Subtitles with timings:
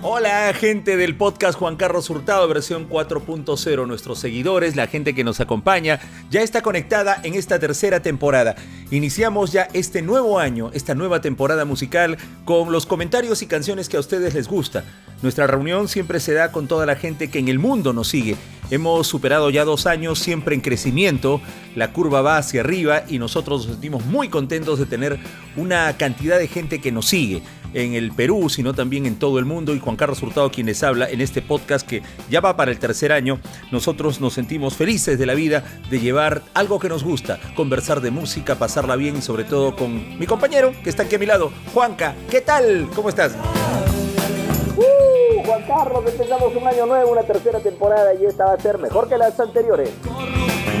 [0.00, 5.40] Hola gente del podcast Juan Carlos Hurtado versión 4.0, nuestros seguidores, la gente que nos
[5.40, 5.98] acompaña,
[6.30, 8.54] ya está conectada en esta tercera temporada.
[8.92, 13.96] Iniciamos ya este nuevo año, esta nueva temporada musical con los comentarios y canciones que
[13.96, 14.84] a ustedes les gusta.
[15.20, 18.36] Nuestra reunión siempre se da con toda la gente que en el mundo nos sigue.
[18.70, 21.40] Hemos superado ya dos años siempre en crecimiento,
[21.74, 25.18] la curva va hacia arriba y nosotros nos sentimos muy contentos de tener
[25.56, 27.42] una cantidad de gente que nos sigue
[27.72, 29.74] en el Perú, sino también en todo el mundo.
[29.74, 32.78] Y Juan Carlos Hurtado quien les habla en este podcast que ya va para el
[32.78, 33.40] tercer año.
[33.72, 38.10] Nosotros nos sentimos felices de la vida de llevar algo que nos gusta, conversar de
[38.10, 41.52] música, pasarla bien y sobre todo con mi compañero que está aquí a mi lado,
[41.72, 42.14] Juanca.
[42.30, 42.88] ¿Qué tal?
[42.94, 43.34] ¿Cómo estás?
[45.68, 49.18] Carlos, empezamos un año nuevo, una tercera temporada y esta va a ser mejor que
[49.18, 49.90] las anteriores.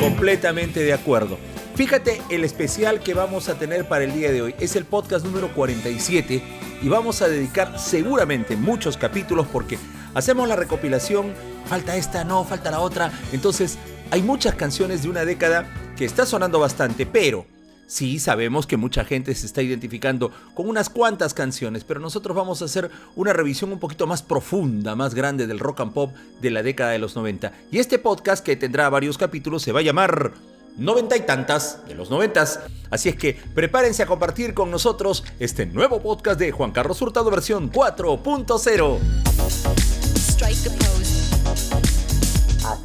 [0.00, 1.36] Completamente de acuerdo.
[1.74, 4.54] Fíjate el especial que vamos a tener para el día de hoy.
[4.58, 6.42] Es el podcast número 47
[6.80, 9.78] y vamos a dedicar seguramente muchos capítulos porque
[10.14, 11.34] hacemos la recopilación,
[11.66, 13.12] falta esta, no, falta la otra.
[13.32, 13.78] Entonces
[14.10, 15.66] hay muchas canciones de una década
[15.98, 17.44] que está sonando bastante, pero
[17.88, 22.60] Sí, sabemos que mucha gente se está identificando con unas cuantas canciones, pero nosotros vamos
[22.60, 26.50] a hacer una revisión un poquito más profunda, más grande del rock and pop de
[26.50, 27.50] la década de los 90.
[27.70, 30.32] Y este podcast, que tendrá varios capítulos, se va a llamar
[30.76, 32.60] noventa y tantas de los noventas.
[32.90, 37.30] Así es que prepárense a compartir con nosotros este nuevo podcast de Juan Carlos Hurtado
[37.30, 38.98] versión 4.0.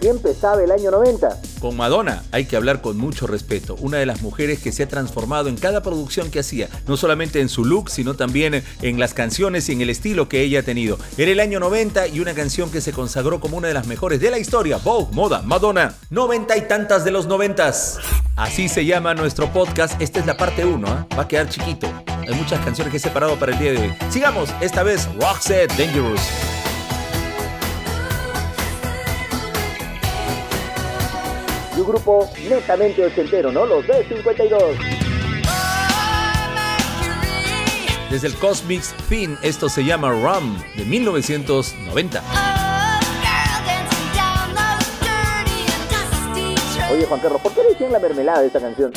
[0.04, 1.40] Así empezaba el año 90.
[1.62, 4.88] Con Madonna hay que hablar con mucho respeto, una de las mujeres que se ha
[4.90, 9.14] transformado en cada producción que hacía, no solamente en su look, sino también en las
[9.14, 10.98] canciones y en el estilo que ella ha tenido.
[11.18, 14.20] Era el año 90 y una canción que se consagró como una de las mejores
[14.20, 17.98] de la historia, Vogue, Moda, Madonna, noventa y tantas de los noventas.
[18.36, 21.16] Así se llama nuestro podcast, esta es la parte 1, ¿eh?
[21.18, 21.88] va a quedar chiquito.
[22.08, 23.94] Hay muchas canciones que he separado para el día de hoy.
[24.10, 26.53] Sigamos, esta vez Roxette Dangerous.
[31.86, 33.66] Grupo netamente ochentero, ¿no?
[33.66, 34.78] Los B52.
[38.10, 42.24] Desde el Cosmics Fin, esto se llama Rum de 1990.
[46.92, 48.92] Oye, Juan Carlos, ¿por qué le decían la mermelada de esta canción?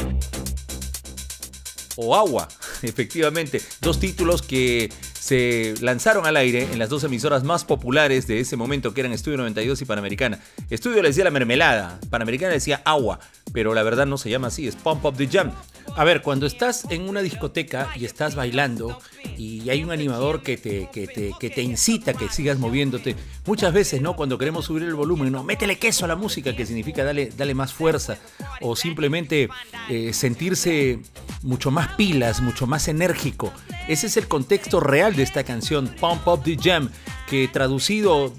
[1.97, 2.47] O Agua,
[2.83, 3.63] efectivamente.
[3.81, 4.93] Dos títulos que
[5.27, 9.13] se lanzaron al aire en las dos emisoras más populares de ese momento, que eran
[9.13, 10.39] Estudio 92 y Panamericana.
[10.71, 13.19] Estudio le decía la mermelada, Panamericana le decía agua,
[13.53, 15.51] pero la verdad no se llama así, es Pump Up the Jam.
[15.97, 19.01] A ver, cuando estás en una discoteca y estás bailando
[19.37, 23.17] y hay un animador que te, que te, que te incita a que sigas moviéndote,
[23.47, 24.17] muchas veces, ¿no?
[24.17, 27.55] Cuando queremos subir el volumen, no, métele queso a la música, que significa darle, dale
[27.55, 28.19] más fuerza,
[28.61, 29.49] o simplemente
[29.89, 31.01] eh, sentirse
[31.43, 33.53] mucho más pilas, mucho más enérgico.
[33.89, 36.91] Ese es el contexto real de esta canción, Pump Up the Jam,
[37.29, 38.33] que traducido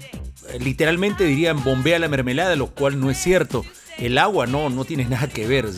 [0.48, 3.64] eh, literalmente dirían bombea la mermelada, lo cual no es cierto.
[3.98, 5.68] El agua no, no tiene nada que ver.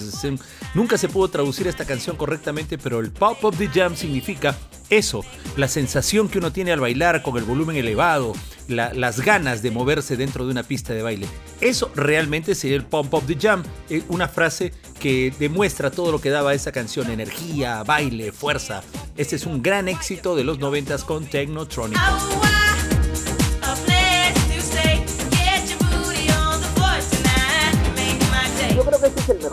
[0.74, 4.56] Nunca se pudo traducir esta canción correctamente, pero el Pop of the Jam significa
[4.90, 5.24] eso,
[5.56, 8.32] la sensación que uno tiene al bailar con el volumen elevado,
[8.68, 11.26] las ganas de moverse dentro de una pista de baile.
[11.60, 16.20] Eso realmente sería el Pump of the Jam, eh, una frase que demuestra todo lo
[16.20, 18.82] que daba esa canción, energía, baile, fuerza.
[19.16, 21.98] Este es un gran éxito de los noventas con Technotronic.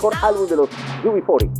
[0.07, 0.69] Mejor álbum de los
[1.03, 1.51] UB40.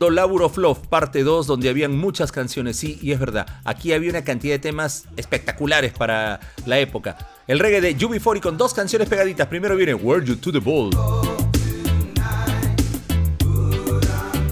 [0.00, 4.10] Labor of Love, parte 2, donde habían muchas canciones, sí, y es verdad, aquí había
[4.10, 7.16] una cantidad de temas espectaculares para la época.
[7.48, 9.48] El reggae de UB40 con dos canciones pegaditas.
[9.48, 10.90] Primero viene Were You to the Ball.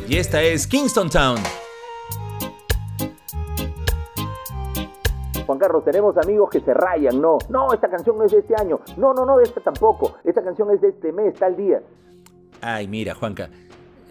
[0.09, 1.38] Y esta es Kingston Town.
[5.47, 8.60] Juan Carlos, tenemos amigos que se rayan, no, no, esta canción no es de este
[8.60, 11.81] año, no, no, no, esta tampoco, esta canción es de este mes, tal día.
[12.61, 13.50] Ay, mira, Juanca,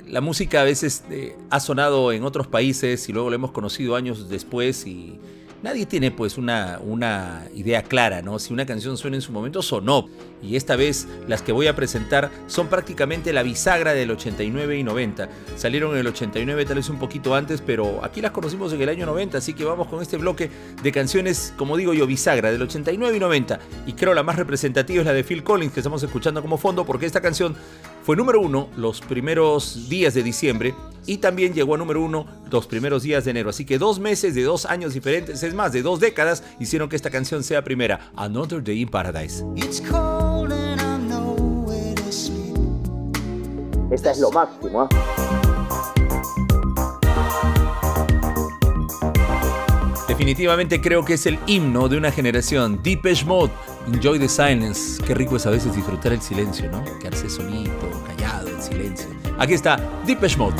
[0.07, 3.95] la música a veces eh, ha sonado en otros países y luego la hemos conocido
[3.95, 5.19] años después y
[5.63, 8.37] nadie tiene pues una, una idea clara, ¿no?
[8.37, 10.07] Si una canción suena en su momento, sonó.
[10.43, 14.83] Y esta vez las que voy a presentar son prácticamente la bisagra del 89 y
[14.83, 15.27] 90.
[15.55, 18.89] Salieron en el 89 tal vez un poquito antes, pero aquí las conocimos en el
[18.89, 20.51] año 90, así que vamos con este bloque
[20.83, 23.59] de canciones, como digo yo, bisagra del 89 y 90.
[23.87, 26.85] Y creo la más representativa es la de Phil Collins que estamos escuchando como fondo,
[26.85, 27.55] porque esta canción
[28.05, 30.75] fue número uno los primeros días de diciembre
[31.07, 33.49] y también llegó a número uno los primeros días de enero.
[33.49, 36.95] Así que dos meses de dos años diferentes, es más, de dos décadas, hicieron que
[36.95, 38.11] esta canción sea primera.
[38.15, 39.43] Another Day in Paradise.
[43.89, 44.89] Esta es lo máximo, ¿ah?
[50.07, 52.81] Definitivamente creo que es el himno de una generación.
[52.83, 53.51] Deepesh Mode,
[53.87, 55.01] Enjoy the Silence.
[55.03, 56.83] Qué rico es a veces disfrutar el silencio, ¿no?
[56.99, 59.07] Quedarse solito, callado, en silencio.
[59.37, 60.55] Aquí está Deepesh Mode.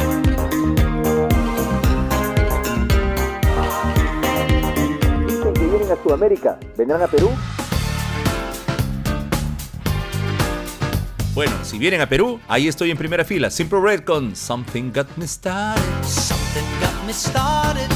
[5.25, 6.59] Dicen que vienen a Sudamérica.
[6.77, 7.31] ¿Vendrán a Perú?
[11.33, 13.49] Bueno, si vienen a Perú, ahí estoy en primera fila.
[13.49, 15.83] Simple Red con Something Got Me Started.
[16.03, 17.89] Something got me started.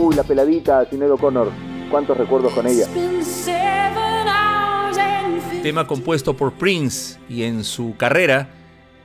[0.00, 1.50] Uy, la peladita, Sinead O'Connor.
[1.90, 2.86] ¿Cuántos recuerdos con ella?
[5.60, 8.48] Tema compuesto por Prince y en su carrera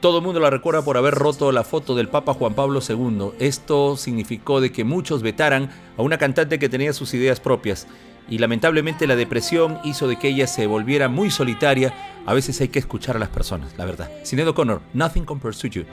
[0.02, 3.32] todo el mundo la recuerda por haber roto la foto del Papa Juan Pablo II.
[3.40, 7.88] Esto significó de que muchos vetaran a una cantante que tenía sus ideas propias.
[8.30, 11.94] Y lamentablemente la depresión hizo de que ella se volviera muy solitaria.
[12.28, 14.12] A veces hay que escuchar a las personas, la verdad.
[14.24, 15.86] Sinead O'Connor, Nothing Compares to You.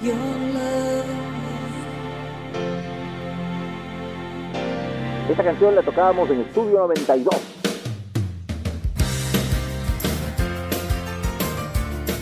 [5.31, 7.33] Esta canción la tocábamos en Estudio 92.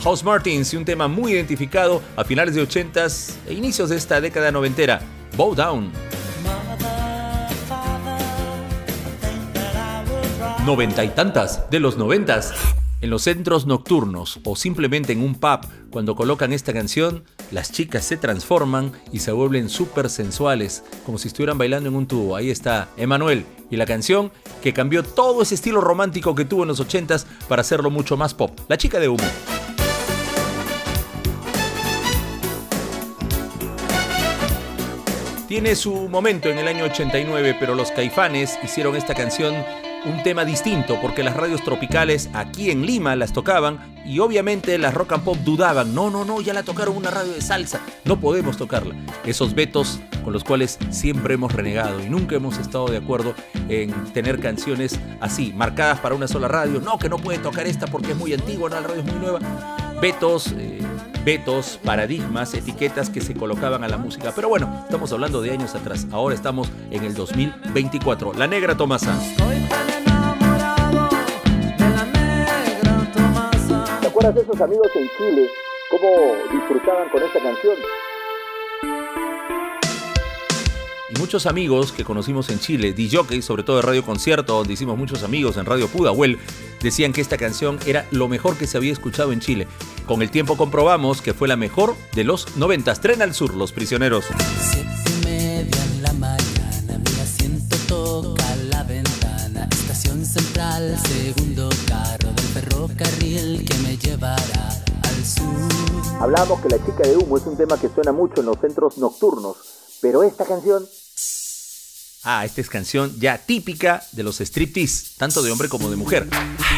[0.04, 4.20] House Martins y un tema muy identificado a finales de 80s e inicios de esta
[4.20, 5.00] década noventera,
[5.38, 5.90] Bow Down.
[10.66, 12.52] Noventa y tantas de los noventas.
[13.00, 15.60] En los centros nocturnos o simplemente en un pub,
[15.90, 17.22] cuando colocan esta canción,
[17.52, 22.08] las chicas se transforman y se vuelven súper sensuales, como si estuvieran bailando en un
[22.08, 22.34] tubo.
[22.34, 24.32] Ahí está Emanuel y la canción
[24.64, 28.34] que cambió todo ese estilo romántico que tuvo en los 80s para hacerlo mucho más
[28.34, 28.58] pop.
[28.66, 29.24] La chica de humo.
[35.46, 39.54] Tiene su momento en el año 89, pero los caifanes hicieron esta canción
[40.04, 44.94] un tema distinto porque las radios tropicales aquí en Lima las tocaban y obviamente las
[44.94, 48.18] rock and pop dudaban, no, no, no, ya la tocaron una radio de salsa, no
[48.20, 48.94] podemos tocarla.
[49.24, 53.34] Esos vetos con los cuales siempre hemos renegado y nunca hemos estado de acuerdo
[53.68, 57.86] en tener canciones así, marcadas para una sola radio, no, que no puede tocar esta
[57.86, 59.40] porque es muy antigua, no, la radio es muy nueva.
[60.00, 60.80] Vetos, eh,
[61.24, 64.32] vetos, paradigmas, etiquetas que se colocaban a la música.
[64.34, 68.32] Pero bueno, estamos hablando de años atrás, ahora estamos en el 2024.
[68.34, 69.18] La negra Tomasa.
[74.34, 75.48] De esos amigos en Chile?
[75.90, 77.76] ¿Cómo disfrutaban con esta canción?
[81.10, 84.98] Y muchos amigos que conocimos en Chile, DJ, sobre todo de Radio Concierto, donde hicimos
[84.98, 86.38] muchos amigos en Radio Pudahuel,
[86.82, 89.66] decían que esta canción era lo mejor que se había escuchado en Chile.
[90.06, 92.94] Con el tiempo comprobamos que fue la mejor de los 90.
[92.96, 94.26] Tren al sur, Los Prisioneros.
[96.02, 97.00] la mañana,
[106.20, 108.98] Hablábamos que La chica de humo es un tema que suena mucho en los centros
[108.98, 109.56] nocturnos,
[110.02, 110.84] pero esta canción...
[112.24, 116.26] Ah, esta es canción ya típica de los striptease, tanto de hombre como de mujer.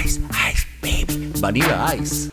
[0.05, 1.33] Ice, ice, baby.
[1.41, 2.31] Vanilla Ice.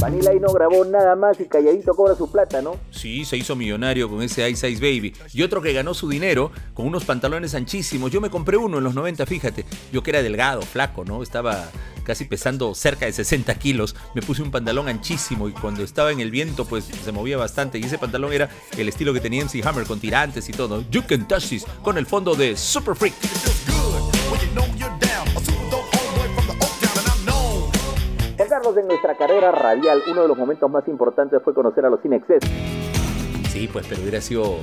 [0.00, 2.76] Vanilla y no grabó nada más y calladito cobra su plata, ¿no?
[2.90, 5.14] Sí, se hizo millonario con ese Ice Ice Baby.
[5.34, 8.10] Y otro que ganó su dinero con unos pantalones anchísimos.
[8.10, 9.66] Yo me compré uno en los 90, fíjate.
[9.92, 11.22] Yo que era delgado, flaco, ¿no?
[11.22, 11.68] Estaba
[12.08, 13.94] casi pesando cerca de 60 kilos.
[14.14, 17.78] Me puse un pantalón anchísimo y cuando estaba en el viento, pues se movía bastante.
[17.78, 20.82] Y ese pantalón era el estilo que tenía MC Hammer con tirantes y todo.
[20.90, 23.14] You can touch this con el fondo de Super Freak.
[28.58, 32.04] Carlos, en nuestra carrera radial, uno de los momentos más importantes fue conocer a los
[32.04, 32.40] Inexes.
[33.52, 34.58] Sí, pues, pero hubiera sido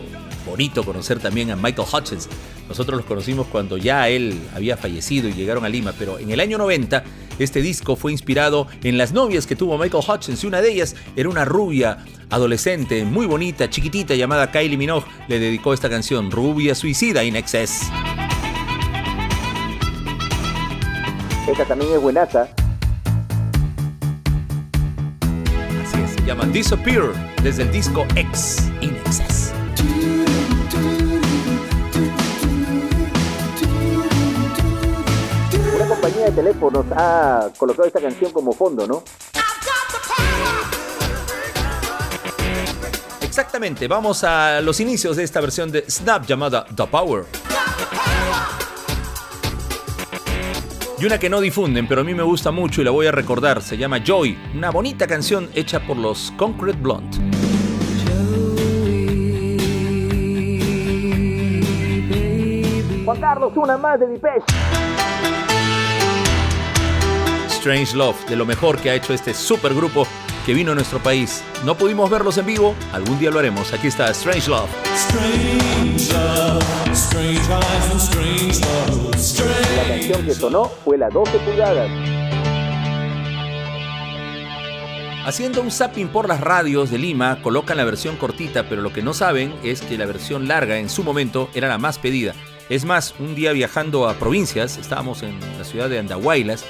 [0.46, 2.30] bonito conocer también a Michael Hutchins.
[2.68, 6.40] Nosotros los conocimos cuando ya él había fallecido y llegaron a Lima, pero en el
[6.40, 7.04] año 90
[7.38, 10.96] este disco fue inspirado en las novias que tuvo Michael Hutchins y una de ellas
[11.16, 11.98] era una rubia
[12.30, 15.06] adolescente, muy bonita, chiquitita, llamada Kylie Minogue.
[15.28, 17.90] Le dedicó esta canción, Rubia Suicida in Excess.
[21.48, 22.48] Esta también es buenaza.
[26.26, 29.54] llama Disappear desde el disco X in Excess.
[35.76, 39.04] Una compañía de teléfonos ha colocado esta canción como fondo, ¿no?
[43.22, 47.45] Exactamente, vamos a los inicios de esta versión de Snap llamada The Power.
[50.98, 53.12] Y una que no difunden, pero a mí me gusta mucho y la voy a
[53.12, 57.18] recordar, se llama Joy, una bonita canción hecha por los Concrete Blonde.
[63.04, 64.46] Juan Carlos, una más de Depeche.
[67.48, 70.08] Strange Love, de lo mejor que ha hecho este supergrupo
[70.46, 71.44] que vino a nuestro país.
[71.64, 73.74] No pudimos verlos en vivo, algún día lo haremos.
[73.74, 74.70] Aquí está Strange Love.
[79.76, 81.90] La canción que sonó fue la 12 pulgadas.
[85.26, 89.02] Haciendo un zapping por las radios de Lima, colocan la versión cortita, pero lo que
[89.02, 92.36] no saben es que la versión larga en su momento era la más pedida.
[92.70, 96.64] Es más, un día viajando a provincias, estábamos en la ciudad de Andahuaylas,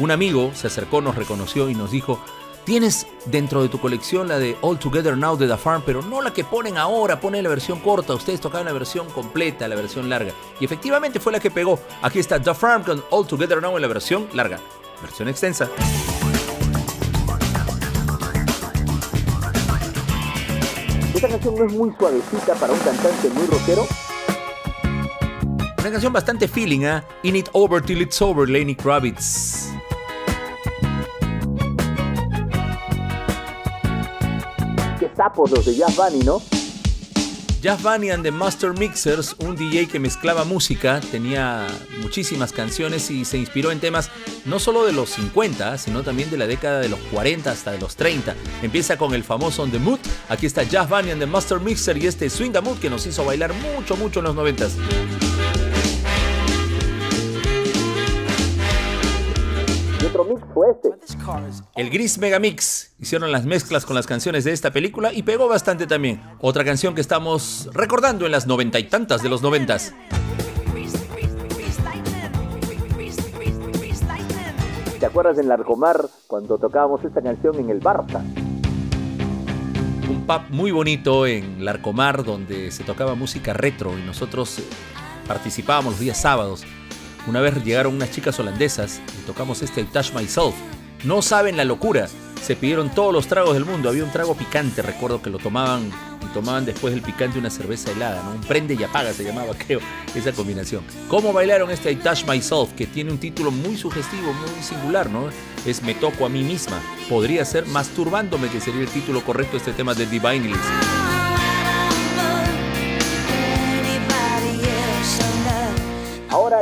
[0.00, 2.24] un amigo se acercó, nos reconoció y nos dijo,
[2.64, 6.22] tienes dentro de tu colección la de All Together Now de The Farm, pero no
[6.22, 10.08] la que ponen ahora, ponen la versión corta, ustedes tocaban la versión completa, la versión
[10.08, 10.32] larga.
[10.60, 11.78] Y efectivamente fue la que pegó.
[12.02, 14.58] Aquí está The Farm con All Together Now en la versión larga,
[15.02, 15.68] versión extensa.
[21.14, 23.86] Esta canción no es muy suavecita para un cantante muy rockero.
[25.78, 27.04] Una canción bastante feeling, ¿ah?
[27.22, 29.79] In It Over Till It's Over, Lenny Kravitz.
[35.20, 36.40] Sapos los de Jazz Bunny, ¿no?
[37.60, 41.66] Jazz Bunny and the Master Mixers, un DJ que mezclaba música, tenía
[42.00, 44.10] muchísimas canciones y se inspiró en temas
[44.46, 47.78] no solo de los 50, sino también de la década de los 40 hasta de
[47.78, 48.34] los 30.
[48.62, 49.98] Empieza con el famoso On the Mood,
[50.30, 53.04] aquí está Jazz Bunny and the Master Mixer y este Swing the Mood que nos
[53.04, 54.68] hizo bailar mucho, mucho en los 90.
[60.52, 60.90] Fue este.
[61.76, 65.86] El Gris Megamix hicieron las mezclas con las canciones de esta película y pegó bastante
[65.86, 66.20] también.
[66.40, 69.94] Otra canción que estamos recordando en las noventa y tantas de los noventas.
[74.98, 78.20] ¿Te acuerdas en Largomar cuando tocábamos esta canción en el Barça?
[80.10, 84.64] Un pub muy bonito en Larcomar donde se tocaba música retro y nosotros eh,
[85.28, 86.64] participábamos los días sábados.
[87.30, 90.52] Una vez llegaron unas chicas holandesas y tocamos este Touch Myself.
[91.04, 92.08] No saben la locura.
[92.42, 93.88] Se pidieron todos los tragos del mundo.
[93.88, 97.92] Había un trago picante, recuerdo que lo tomaban y tomaban después del picante una cerveza
[97.92, 98.32] helada, ¿no?
[98.32, 99.78] Un prende y apaga se llamaba, creo,
[100.12, 100.82] esa combinación.
[101.06, 102.72] ¿Cómo bailaron este I Touch Myself?
[102.72, 105.28] Que tiene un título muy sugestivo, muy singular, ¿no?
[105.64, 106.80] Es Me toco a mí misma.
[107.08, 110.99] Podría ser Masturbándome, que sería el título correcto de este tema de Divine List.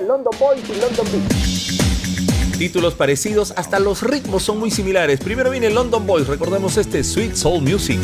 [0.09, 2.57] London Boys y London Beat.
[2.57, 5.21] Títulos parecidos, hasta los ritmos son muy similares.
[5.21, 8.01] Primero viene London Boys, recordemos este Sweet Soul Music.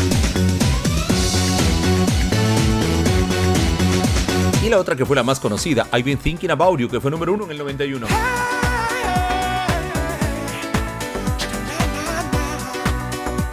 [4.62, 7.11] Y la otra que fue la más conocida, I've Been Thinking About You, que fue
[7.11, 8.06] número uno en el 91.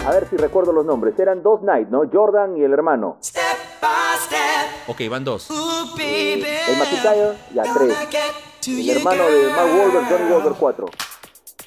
[0.05, 1.17] A ver si recuerdo los nombres.
[1.17, 2.01] Eran dos Night, ¿no?
[2.12, 3.17] Jordan y el hermano.
[4.91, 5.48] Ok, van dos.
[5.50, 7.98] El McIntyre, ya tres.
[8.67, 10.86] El hermano de Mark Wahlberg, Johnny Wahlberg, cuatro.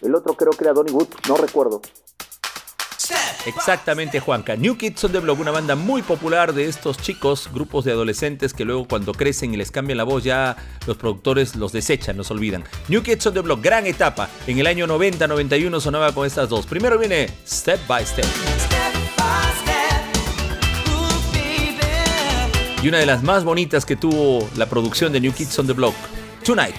[0.02, 1.80] El otro creo que era Donny Wood, no recuerdo.
[3.46, 4.56] Exactamente, Juanca.
[4.56, 8.52] New Kids on the Block, una banda muy popular de estos chicos, grupos de adolescentes
[8.52, 12.30] que luego cuando crecen y les cambian la voz ya los productores los desechan, los
[12.30, 12.64] olvidan.
[12.88, 14.28] New Kids on the Block, gran etapa.
[14.46, 16.66] En el año 90-91 sonaba con estas dos.
[16.66, 18.26] Primero viene Step by Step.
[22.84, 25.72] Y una de las más bonitas que tuvo la producción de New Kids on the
[25.72, 25.94] Block,
[26.44, 26.74] Tonight.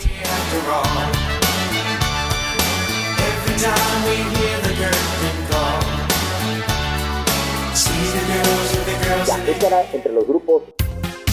[9.25, 10.61] Ya, esta era entre los grupos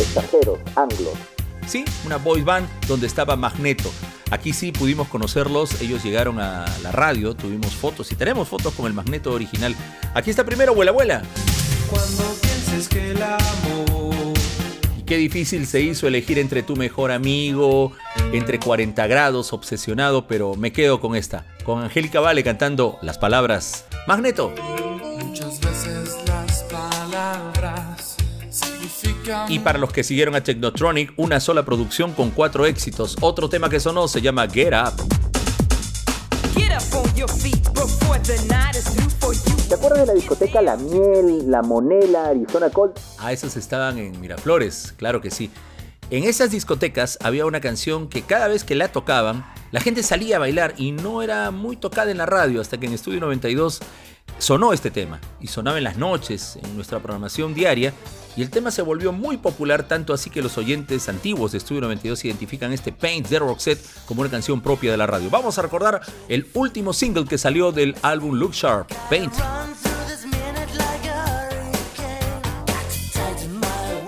[0.01, 1.19] extranjeros, anglos.
[1.67, 3.91] Sí, una boy band donde estaba Magneto.
[4.31, 8.87] Aquí sí pudimos conocerlos, ellos llegaron a la radio, tuvimos fotos y tenemos fotos con
[8.87, 9.77] el Magneto original.
[10.15, 11.23] Aquí está primero, abuela, abuela.
[11.91, 13.92] Cuando pienses que el amor
[15.13, 17.93] qué difícil se hizo elegir entre tu mejor amigo,
[18.33, 23.85] entre 40 grados, obsesionado, pero me quedo con esta, con Angélica Vale cantando las palabras
[24.07, 24.55] Magneto.
[25.23, 28.17] muchas veces las palabras
[28.49, 33.19] significan Y para los que siguieron a Technotronic, una sola producción con cuatro éxitos.
[33.21, 34.95] Otro tema que sonó se llama Get Up.
[36.57, 38.72] Get up on your feet before the night
[39.83, 43.01] acuerdas de la discoteca La Miel, La Monela, Arizona Colt?
[43.19, 45.51] Ah, esas estaban en Miraflores, claro que sí.
[46.11, 50.37] En esas discotecas había una canción que cada vez que la tocaban, la gente salía
[50.37, 53.81] a bailar y no era muy tocada en la radio hasta que en Estudio 92
[54.39, 57.93] sonó este tema y sonaba en las noches en nuestra programación diaria
[58.37, 61.83] y el tema se volvió muy popular tanto así que los oyentes antiguos de Estudio
[61.83, 65.29] 92 identifican este Paint de Roxette como una canción propia de la radio.
[65.31, 69.33] Vamos a recordar el último single que salió del álbum Look Sharp, Paint.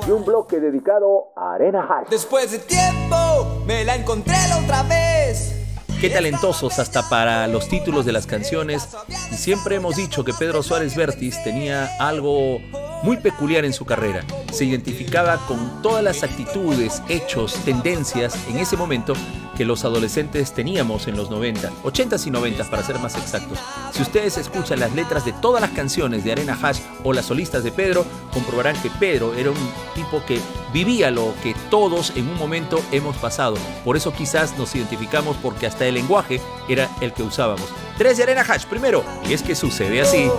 [0.06, 2.08] Y un bloque dedicado a Arena Hash.
[2.10, 5.54] Después de tiempo, me la encontré la otra vez.
[5.98, 8.88] Qué talentosos hasta para los títulos de las canciones.
[9.32, 12.58] Y siempre hemos dicho que Pedro Suárez Vértiz tenía algo
[13.04, 14.24] muy peculiar en su carrera.
[14.50, 19.12] Se identificaba con todas las actitudes, hechos, tendencias en ese momento
[19.58, 23.58] que los adolescentes teníamos en los 90, 80s y 90 para ser más exactos.
[23.92, 27.62] Si ustedes escuchan las letras de todas las canciones de Arena Hash o las solistas
[27.62, 30.40] de Pedro, comprobarán que Pedro era un tipo que
[30.72, 33.56] vivía lo que todos en un momento hemos pasado.
[33.84, 37.68] Por eso quizás nos identificamos porque hasta el lenguaje era el que usábamos.
[37.98, 40.30] Tres de Arena Hash, primero, y es que sucede así.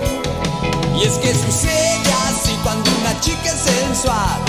[0.98, 2.35] Y es que sucede así
[3.26, 4.40] chica sensual.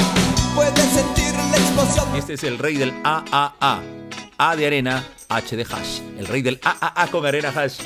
[0.54, 2.14] Puedes sentir la explosión.
[2.14, 3.82] Este es el rey del AAA.
[4.38, 6.00] A de arena, H de hash.
[6.18, 7.80] El rey del AAA con arena hash.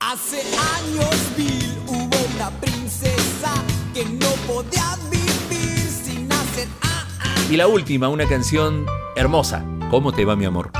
[0.00, 0.42] Hace
[0.76, 3.52] años, Bill, hubo una princesa
[3.94, 7.04] que no podía vivir sin hacer ah.
[7.48, 8.84] Y la última, una canción
[9.14, 9.64] hermosa.
[9.90, 10.72] ¿Cómo te va, mi amor?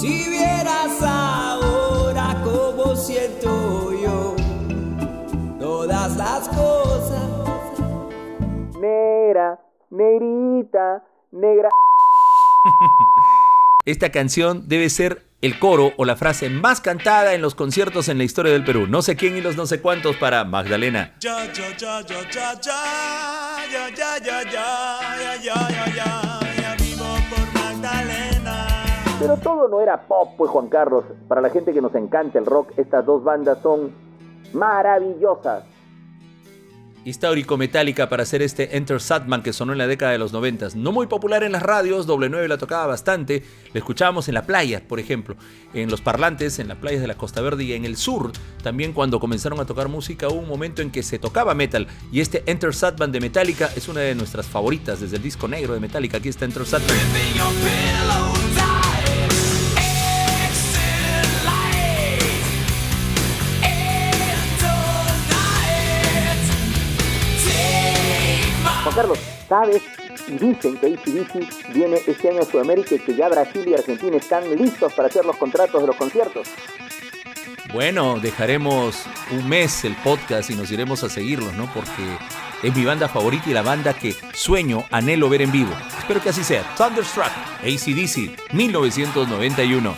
[0.00, 0.41] Si vieras
[8.82, 9.60] negra,
[9.90, 11.68] negrita, negra.
[13.86, 18.18] Esta canción debe ser el coro o la frase más cantada en los conciertos en
[18.18, 18.86] la historia del Perú.
[18.88, 21.14] No sé quién y los no sé cuántos para Magdalena.
[29.20, 31.04] Pero todo no era pop, pues Juan Carlos.
[31.28, 33.92] Para la gente que nos encanta el rock, estas dos bandas son
[34.52, 35.71] maravillosas.
[37.04, 40.68] Histórico Metallica para hacer este Enter Satman que sonó en la década de los 90.
[40.76, 43.42] No muy popular en las radios, doble 9 la tocaba bastante.
[43.72, 45.34] La escuchábamos en la playa, por ejemplo,
[45.74, 48.30] en los parlantes, en las playas de la Costa Verde y en el sur.
[48.62, 51.88] También cuando comenzaron a tocar música hubo un momento en que se tocaba metal.
[52.12, 55.74] Y este Enter Satman de Metallica es una de nuestras favoritas desde el disco negro
[55.74, 56.18] de Metallica.
[56.18, 56.96] Aquí está Enter Satman.
[68.92, 69.18] Juan Carlos,
[69.48, 69.82] ¿sabes?
[70.28, 74.16] Y dicen que ACDC viene este año a Sudamérica y que ya Brasil y Argentina
[74.16, 76.48] están listos para hacer los contratos de los conciertos.
[77.72, 81.72] Bueno, dejaremos un mes el podcast y nos iremos a seguirlos, ¿no?
[81.72, 82.02] Porque
[82.62, 85.72] es mi banda favorita y la banda que sueño, anhelo ver en vivo.
[85.98, 86.62] Espero que así sea.
[86.76, 89.96] Thunderstruck, ACDC, 1991.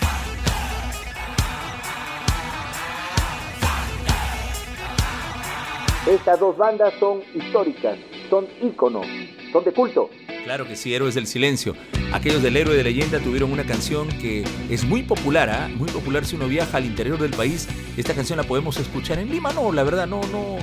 [6.07, 9.07] Estas dos bandas son históricas, son íconos,
[9.53, 10.11] son de culto.
[10.45, 11.75] Claro que sí, Héroes del Silencio.
[12.13, 15.71] Aquellos del héroe de leyenda tuvieron una canción que es muy popular, ¿ah?
[15.75, 17.67] muy popular si uno viaja al interior del país.
[17.97, 20.59] Esta canción la podemos escuchar en Lima, no, la verdad, no, no,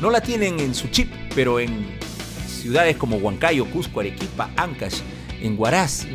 [0.00, 1.86] no la tienen en su chip, pero en
[2.46, 5.00] ciudades como Huancayo, Cusco, Arequipa, Ancash,
[5.40, 6.06] en Huaraz,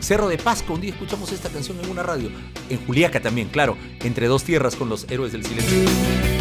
[0.00, 2.30] Cerro de Pasco, un día escuchamos esta canción en una radio.
[2.68, 6.35] En Juliaca también, claro, entre dos tierras con los Héroes del Silencio.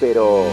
[0.00, 0.44] Pero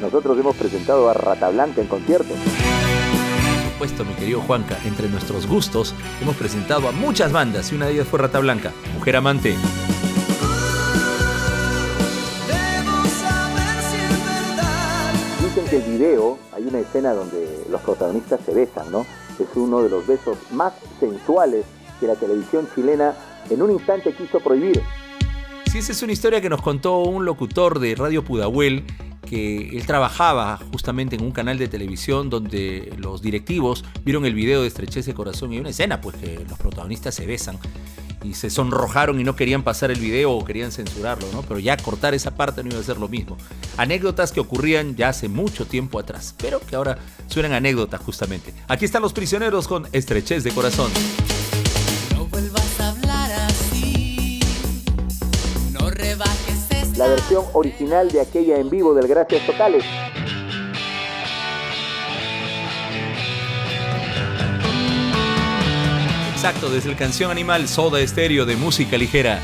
[0.00, 2.34] nosotros hemos presentado a Rata Blanca en concierto.
[2.34, 7.86] Por supuesto, mi querido Juanca, entre nuestros gustos hemos presentado a muchas bandas y una
[7.86, 9.56] de ellas fue Rata Blanca, Mujer Amante.
[15.42, 19.06] Dicen que el video, hay una escena donde los protagonistas se besan, ¿no?
[19.38, 21.64] Es uno de los besos más sensuales
[22.00, 23.14] que la televisión chilena
[23.50, 24.82] en un instante quiso prohibir.
[25.72, 28.84] Sí, esa es una historia que nos contó un locutor de Radio Pudahuel,
[29.26, 34.60] que él trabajaba justamente en un canal de televisión donde los directivos vieron el video
[34.60, 37.58] de Estrechez de Corazón y una escena, pues que los protagonistas se besan
[38.22, 41.40] y se sonrojaron y no querían pasar el video o querían censurarlo, ¿no?
[41.40, 43.38] Pero ya cortar esa parte no iba a ser lo mismo.
[43.78, 48.52] Anécdotas que ocurrían ya hace mucho tiempo atrás, pero que ahora suenan anécdotas justamente.
[48.68, 50.92] Aquí están los prisioneros con Estrechez de Corazón.
[57.02, 59.82] La versión original de aquella en vivo del Gracias Totales.
[66.32, 69.40] Exacto, desde el canción Animal Soda Estéreo de música ligera.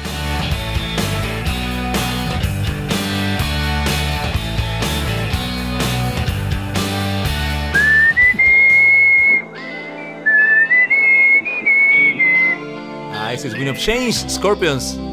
[13.15, 15.08] Ah, ese es Wind of Change, Scorpions.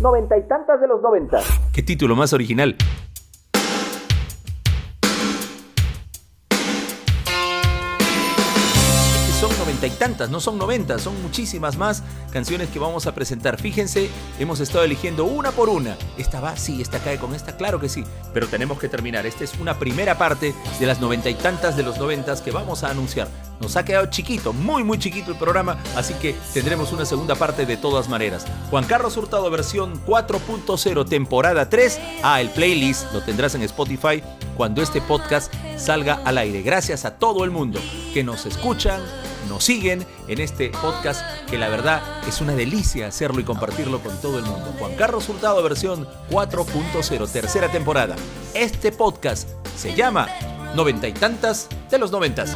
[0.00, 1.44] Noventa y tantas de los noventas.
[1.72, 2.76] Qué título más original.
[9.40, 13.60] Son noventa y tantas, no son 90, son muchísimas más canciones que vamos a presentar.
[13.60, 15.96] Fíjense, hemos estado eligiendo una por una.
[16.16, 18.04] Esta va, sí, esta cae con esta, claro que sí.
[18.32, 19.26] Pero tenemos que terminar.
[19.26, 22.84] Esta es una primera parte de las noventa y tantas de los noventas que vamos
[22.84, 23.28] a anunciar.
[23.60, 27.66] Nos ha quedado chiquito, muy muy chiquito el programa, así que tendremos una segunda parte
[27.66, 28.46] de todas maneras.
[28.70, 32.00] Juan Carlos Hurtado versión 4.0 temporada 3.
[32.22, 34.22] Ah, el playlist lo tendrás en Spotify
[34.56, 36.62] cuando este podcast salga al aire.
[36.62, 37.80] Gracias a todo el mundo
[38.14, 39.00] que nos escuchan,
[39.48, 44.20] nos siguen en este podcast que la verdad es una delicia hacerlo y compartirlo con
[44.20, 44.74] todo el mundo.
[44.78, 48.16] Juan Carlos Hurtado versión 4.0 tercera temporada.
[48.54, 50.28] Este podcast se llama
[50.74, 52.54] Noventa y tantas de los noventas.